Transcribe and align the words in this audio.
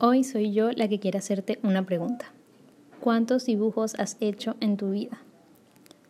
Hoy 0.00 0.22
soy 0.22 0.52
yo 0.52 0.70
la 0.70 0.86
que 0.86 1.00
quiere 1.00 1.18
hacerte 1.18 1.58
una 1.64 1.84
pregunta. 1.84 2.26
¿Cuántos 3.00 3.46
dibujos 3.46 3.96
has 3.98 4.16
hecho 4.20 4.54
en 4.60 4.76
tu 4.76 4.92
vida? 4.92 5.18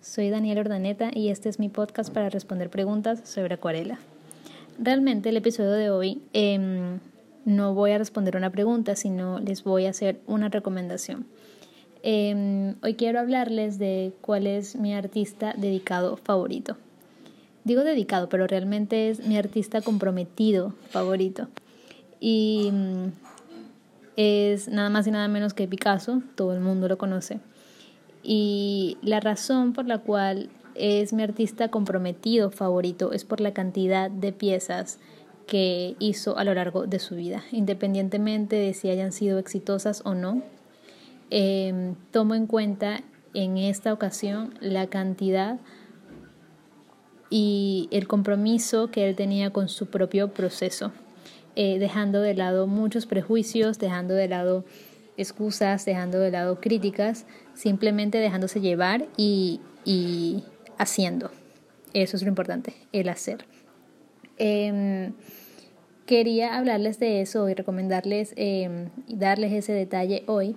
Soy 0.03 0.29
Daniela 0.29 0.61
Ordaneta 0.61 1.11
y 1.11 1.31
este 1.31 1.49
es 1.49 1.59
mi 1.59 1.71
podcast 1.71 2.13
para 2.13 2.29
responder 2.29 2.69
preguntas 2.69 3.23
sobre 3.25 3.55
acuarela. 3.55 3.99
Realmente 4.79 5.31
el 5.31 5.39
episodio 5.39 5.71
de 5.71 5.89
hoy 5.89 6.21
em, 6.35 6.99
no 7.47 7.73
voy 7.73 7.93
a 7.93 7.99
responder 7.99 8.37
una 8.37 8.51
pregunta, 8.51 8.95
sino 8.95 9.41
les 9.41 9.65
voy 9.65 9.87
a 9.87 9.91
hacer 9.91 10.21
una 10.27 10.51
recomendación. 10.51 11.27
Em, 12.03 12.75
hoy 12.83 12.93
quiero 12.93 13.21
hablarles 13.21 13.79
de 13.79 14.13
cuál 14.21 14.47
es 14.47 14.77
mi 14.77 14.93
artista 14.93 15.55
dedicado 15.57 16.19
favorito. 16.19 16.77
Digo 17.65 17.85
dedicado, 17.85 18.29
pero 18.29 18.47
realmente 18.47 19.09
es 19.09 19.27
mi 19.27 19.39
artista 19.39 19.81
comprometido 19.81 20.75
favorito. 20.91 21.49
Y 22.21 22.71
es 24.19 24.67
nada 24.67 24.91
más 24.91 25.07
y 25.07 25.13
nada 25.13 25.29
menos 25.29 25.55
que 25.55 25.69
Picasso, 25.69 26.23
todo 26.35 26.53
el 26.53 26.59
mundo 26.59 26.89
lo 26.89 26.99
conoce. 26.99 27.39
Y 28.25 28.99
la 29.01 29.21
razón 29.21 29.73
por 29.73 29.87
la 29.87 29.99
cual 29.99 30.51
es 30.75 31.13
mi 31.13 31.23
artista 31.23 31.69
comprometido 31.69 32.51
favorito 32.51 33.13
es 33.13 33.25
por 33.25 33.41
la 33.41 33.53
cantidad 33.53 34.11
de 34.11 34.33
piezas 34.33 34.99
que 35.47 35.95
hizo 36.01 36.37
a 36.37 36.43
lo 36.43 36.53
largo 36.53 36.89
de 36.89 36.99
su 36.99 37.15
vida, 37.15 37.45
independientemente 37.53 38.57
de 38.57 38.75
si 38.75 38.91
hayan 38.91 39.13
sido 39.13 39.39
exitosas 39.39 40.03
o 40.05 40.15
no. 40.15 40.43
Em, 41.31 41.95
tomo 42.11 42.35
en 42.35 42.49
cuenta 42.49 43.03
en 43.35 43.57
esta 43.57 43.93
ocasión 43.93 44.53
la 44.61 44.89
cantidad 44.89 45.61
y 47.31 47.89
el 47.93 48.09
compromiso 48.09 48.91
que 48.91 49.09
él 49.09 49.15
tenía 49.15 49.53
con 49.53 49.69
su 49.69 49.87
propio 49.87 50.35
proceso. 50.35 50.91
Eh, 51.61 51.81
dejando 51.81 52.21
de 52.21 52.35
lado 52.35 52.69
muchos 52.69 53.07
prejuicios, 53.07 53.81
dejando 53.81 54.15
de 54.15 54.29
lado 54.29 54.65
excusas, 55.17 55.85
dejando 55.85 56.21
de 56.21 56.31
lado 56.31 56.61
críticas, 56.61 57.27
simplemente 57.53 58.19
dejándose 58.19 58.61
llevar 58.61 59.07
y, 59.17 59.61
y 59.85 60.45
haciendo. 60.79 61.33
Eso 61.95 62.17
es 62.17 62.23
lo 62.23 62.29
importante, 62.29 62.75
el 62.93 63.09
hacer. 63.09 63.45
Em, 64.37 65.15
quería 66.07 66.57
hablarles 66.57 67.01
de 67.01 67.23
eso 67.23 67.49
y 67.49 67.55
recomendarles 67.55 68.35
eh, 68.37 68.87
darles 69.09 69.53
ese 69.53 69.73
detalle 69.73 70.23
hoy 70.29 70.55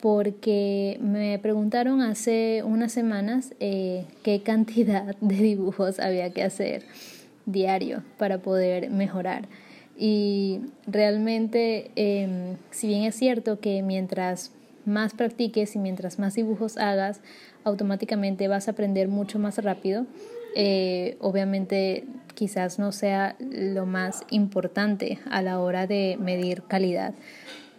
porque 0.00 0.96
me 1.02 1.38
preguntaron 1.38 2.00
hace 2.00 2.62
unas 2.64 2.92
semanas 2.92 3.52
eh, 3.60 4.06
qué 4.22 4.42
cantidad 4.42 5.14
de 5.20 5.34
dibujos 5.34 6.00
había 6.00 6.30
que 6.30 6.42
hacer 6.42 6.84
diario 7.44 8.02
para 8.16 8.38
poder 8.38 8.88
mejorar. 8.88 9.46
Y 10.02 10.60
realmente, 10.86 11.90
em, 11.94 12.56
si 12.70 12.86
bien 12.86 13.02
es 13.02 13.14
cierto 13.14 13.60
que 13.60 13.82
mientras 13.82 14.50
más 14.86 15.12
practiques 15.12 15.76
y 15.76 15.78
mientras 15.78 16.18
más 16.18 16.34
dibujos 16.34 16.78
hagas, 16.78 17.20
automáticamente 17.64 18.48
vas 18.48 18.66
a 18.66 18.70
aprender 18.70 19.08
mucho 19.08 19.38
más 19.38 19.62
rápido. 19.62 20.06
Eh, 20.56 21.18
obviamente 21.20 22.04
quizás 22.34 22.78
no 22.78 22.92
sea 22.92 23.36
lo 23.40 23.84
más 23.84 24.24
importante 24.30 25.18
a 25.30 25.42
la 25.42 25.60
hora 25.60 25.86
de 25.86 26.16
medir 26.18 26.62
calidad, 26.62 27.12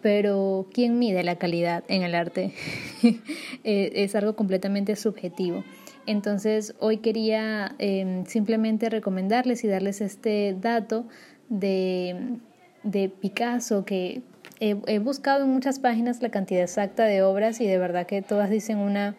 pero 0.04 0.68
¿quién 0.72 1.00
mide 1.00 1.24
la 1.24 1.38
calidad 1.38 1.84
en 1.88 2.04
el 2.04 2.14
arte? 2.14 2.54
Eh, 3.64 3.92
es 4.04 4.16
algo 4.16 4.36
completamente 4.36 4.96
subjetivo. 4.96 5.64
Entonces 6.08 6.74
hoy 6.80 6.98
quería 6.98 7.76
em, 7.78 8.26
simplemente 8.26 8.90
recomendarles 8.90 9.64
y 9.64 9.68
darles 9.68 10.02
este 10.02 10.56
dato 10.60 11.06
de, 11.52 12.38
de 12.84 13.10
Picasso 13.10 13.86
que 13.86 14.24
he, 14.60 15.00
buscado 15.00 15.44
en 15.44 15.50
muchas 15.50 15.80
páginas 15.80 16.22
la 16.22 16.30
cantidad 16.30 16.62
exacta 16.62 17.04
de 17.04 17.22
obras 17.24 17.60
y 17.62 17.68
de 17.68 17.78
verdad 17.78 18.08
que 18.08 18.22
todas 18.22 18.50
dicen 18.50 18.78
una, 18.78 19.16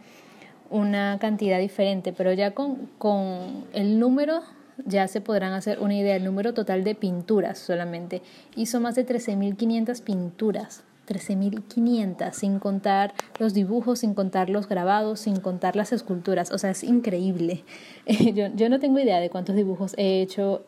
una 0.70 1.18
cantidad 1.20 1.58
diferente, 1.58 2.12
pero 2.12 2.32
ya 2.32 2.52
con, 2.52 2.88
con 2.98 3.66
el 3.72 4.00
número 4.00 4.40
ya 4.86 5.06
se 5.08 5.20
podrán 5.20 5.52
hacer 5.52 5.80
una 5.80 5.94
idea, 5.94 6.16
el 6.16 6.24
número 6.24 6.54
total 6.54 6.84
de 6.84 6.94
pinturas 6.94 7.58
solamente. 7.58 8.22
Hizo 8.56 8.80
más 8.80 8.94
de 8.94 9.06
13.500 9.06 10.02
pinturas. 10.02 10.84
13.500, 11.08 12.32
sin 12.32 12.60
contar 12.60 13.12
los 13.40 13.52
dibujos, 13.52 13.98
sin 13.98 14.14
contar 14.14 14.48
los 14.48 14.68
grabados, 14.68 15.20
sin 15.20 15.40
contar 15.40 15.74
las 15.74 15.92
esculturas. 15.92 16.52
O 16.52 16.58
sea, 16.58 16.70
es 16.70 16.84
increíble. 16.84 17.64
Yo, 18.06 18.46
yo 18.54 18.68
no 18.68 18.78
tengo 18.78 19.00
idea 19.00 19.18
de 19.18 19.28
cuántos 19.28 19.56
dibujos 19.56 19.94
he 19.98 20.22
hecho 20.22 20.64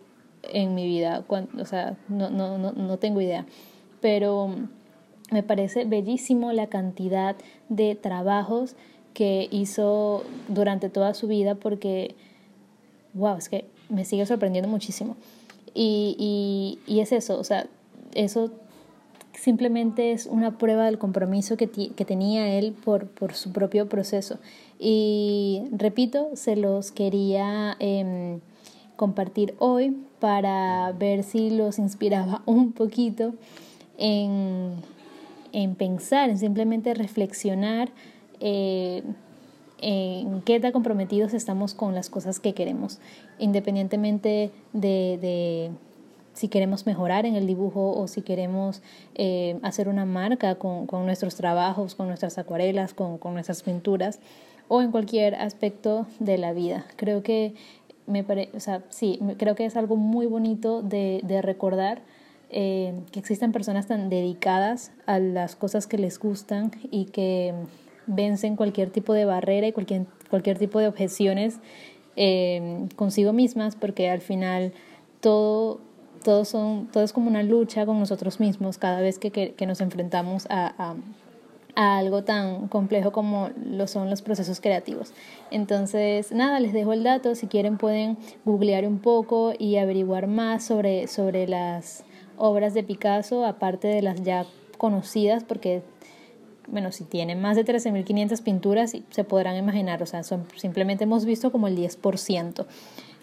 en 0.53 0.75
mi 0.75 0.87
vida, 0.87 1.25
o 1.28 1.65
sea, 1.65 1.97
no, 2.09 2.31
no, 2.31 2.59
no, 2.59 2.72
no 2.72 2.99
tengo 2.99 3.21
idea, 3.21 3.47
pero 4.00 4.55
me 5.31 5.43
parece 5.43 5.84
bellísimo 5.84 6.53
la 6.53 6.69
cantidad 6.69 7.37
de 7.69 7.94
trabajos 7.94 8.77
que 9.15 9.49
hizo 9.50 10.25
durante 10.49 10.91
toda 10.91 11.15
su 11.15 11.28
vida 11.28 11.54
porque, 11.54 12.15
wow, 13.15 13.37
es 13.37 13.49
que 13.49 13.65
me 13.88 14.04
sigue 14.04 14.27
sorprendiendo 14.27 14.69
muchísimo. 14.69 15.16
Y, 15.72 16.16
y, 16.19 16.93
y 16.93 17.00
es 17.00 17.12
eso, 17.12 17.38
o 17.38 17.44
sea, 17.44 17.66
eso 18.15 18.50
simplemente 19.33 20.12
es 20.12 20.27
una 20.27 20.59
prueba 20.59 20.87
del 20.87 20.99
compromiso 20.99 21.56
que, 21.56 21.69
que 21.69 22.04
tenía 22.04 22.56
él 22.56 22.72
por, 22.72 23.09
por, 23.09 23.34
su 23.34 23.53
propio 23.53 23.88
proceso. 23.88 24.38
Y 24.78 25.62
repito, 25.72 26.31
se 26.34 26.56
los 26.56 26.93
quería... 26.93 27.77
Eh, 27.81 28.38
compartir 28.97 29.55
hoy 29.59 29.97
para 30.21 30.93
ver 30.93 31.22
si 31.22 31.50
los 31.50 31.78
inspiraba 31.78 32.43
un 32.47 32.72
poquito 32.72 33.34
en, 33.99 34.75
en 35.53 35.75
pensar, 35.75 36.31
en 36.31 36.38
simplemente 36.38 36.94
reflexionar 36.94 37.91
eh, 38.41 39.03
en 39.81 40.41
qué 40.43 40.60
tan 40.60 40.72
comprometidos 40.72 41.34
estamos 41.34 41.75
con 41.75 41.94
las 41.94 42.09
cosas 42.09 42.41
que 42.41 42.54
queremos, 42.54 43.00
independientemente 43.38 44.50
de, 44.72 45.19
de 45.21 45.71
si 46.33 46.49
queremos 46.49 46.87
mejorar 46.87 47.27
en 47.27 47.37
el 47.37 47.47
dibujo 47.47 47.93
o 47.93 48.09
si 48.09 48.22
queremos 48.22 48.83
eh, 49.15 49.59
hacer 49.62 49.88
una 49.88 50.04
marca 50.04 50.56
con, 50.56 50.87
con, 50.87 51.06
nuestros 51.06 51.37
trabajos, 51.37 51.94
con 51.94 52.09
nuestras 52.09 52.38
acuarelas, 52.38 52.94
con, 52.94 53.19
con 53.19 53.34
nuestras 53.34 53.62
pinturas 53.62 54.21
o 54.69 54.83
en 54.83 54.91
cualquier 54.91 55.34
aspecto 55.34 56.06
de 56.19 56.38
la 56.38 56.53
vida. 56.53 56.87
Creo 56.97 57.22
que 57.22 57.54
me 58.06 58.25
o 58.54 58.60
sea, 58.60 58.82
sí, 58.91 59.19
creo 59.38 59.54
que 59.54 59.65
es 59.65 59.76
algo 59.76 59.97
muy 59.97 60.26
bonito 60.26 60.82
de, 60.82 61.20
de 61.25 61.42
recordar 61.42 62.03
eh, 62.50 62.94
que 63.10 63.19
existen 63.19 63.53
personas 63.53 63.87
tan 63.87 64.09
dedicadas 64.09 64.92
a 65.06 65.19
las 65.19 65.56
cosas 65.56 65.87
que 65.87 65.98
les 65.98 66.19
gustan 66.19 66.70
y 66.91 67.06
que 67.06 67.54
vencen 68.06 68.56
cualquier 68.56 68.91
tipo 68.91 69.15
de 69.15 69.25
barrera 69.25 69.66
y 69.66 69.72
cualquier, 69.72 70.06
cualquier 70.31 70.59
tipo 70.59 70.78
de 70.78 70.87
objeciones 70.87 71.59
eh, 72.16 72.87
consigo 72.97 73.32
mismas, 73.32 73.75
porque 73.75 74.10
al 74.10 74.21
final 74.21 74.72
todo, 75.21 75.81
todo, 76.22 76.44
son, 76.44 76.88
todo 76.92 77.03
es 77.03 77.12
como 77.12 77.28
una 77.28 77.42
lucha 77.42 77.86
con 77.86 77.98
nosotros 77.98 78.38
mismos 78.38 78.78
cada 78.78 79.00
vez 79.00 79.19
que, 79.19 79.31
que 79.31 79.66
nos 79.66 79.81
enfrentamos 79.81 80.47
a 80.50 80.94
a 81.76 81.98
algo 81.98 82.22
tan 82.24 82.68
complejo 82.68 83.12
como 83.12 83.50
lo 83.64 83.86
son 83.86 84.10
los 84.10 84.22
procesos 84.22 84.60
creativos. 84.60 85.12
Entonces, 85.50 86.32
nada, 86.32 86.60
les 86.60 86.72
dejo 86.72 86.92
el 86.92 87.02
dato, 87.02 87.34
si 87.34 87.46
quieren 87.46 87.78
pueden 87.78 88.16
googlear 88.44 88.86
un 88.86 88.98
poco 88.98 89.52
y 89.58 89.76
averiguar 89.76 90.26
más 90.26 90.64
sobre, 90.64 91.06
sobre 91.06 91.48
las 91.48 92.04
obras 92.36 92.74
de 92.74 92.82
Picasso, 92.82 93.44
aparte 93.44 93.88
de 93.88 94.02
las 94.02 94.22
ya 94.22 94.46
conocidas, 94.78 95.44
porque, 95.44 95.82
bueno, 96.68 96.92
si 96.92 97.04
tienen 97.04 97.40
más 97.40 97.56
de 97.56 97.64
13.500 97.64 98.42
pinturas, 98.42 98.96
se 99.10 99.24
podrán 99.24 99.56
imaginar, 99.56 100.02
o 100.02 100.06
sea, 100.06 100.22
son, 100.22 100.46
simplemente 100.56 101.04
hemos 101.04 101.24
visto 101.24 101.50
como 101.50 101.68
el 101.68 101.76
10%. 101.76 102.66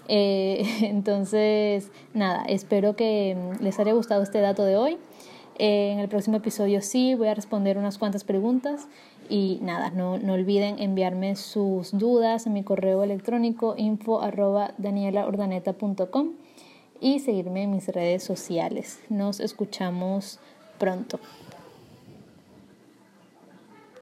Eh, 0.07 0.63
entonces, 0.81 1.89
nada, 2.13 2.44
espero 2.45 2.95
que 2.95 3.38
les 3.62 3.79
haya 3.79 3.94
gustado 3.94 4.23
este 4.23 4.41
dato 4.41 4.66
de 4.66 4.75
hoy 4.75 4.97
en 5.64 6.00
el 6.00 6.10
próximo 6.10 6.38
episodio 6.38 6.81
sí 6.81 7.13
voy 7.13 7.28
a 7.28 7.36
responder 7.36 7.78
unas 7.78 8.00
cuantas 8.00 8.24
preguntas 8.24 8.88
y 9.30 9.60
nada, 9.62 9.92
no, 9.92 10.18
no 10.18 10.34
olviden 10.34 10.80
enviarme 10.80 11.36
sus 11.36 11.96
dudas 11.96 12.48
a 12.48 12.50
mi 12.50 12.63
correo 12.63 13.04
electrónico 13.04 13.75
info 13.78 14.24
arroba 14.24 14.74
danielaordaneta.com 14.80 16.31
y 17.00 17.19
seguirme 17.19 17.62
en 17.62 17.72
mis 17.72 17.88
redes 17.90 18.24
sociales. 18.24 19.02
Nos 19.10 19.40
escuchamos 19.40 20.40
pronto. 20.80 21.19